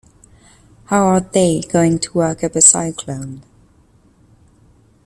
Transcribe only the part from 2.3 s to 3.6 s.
up a cyclone?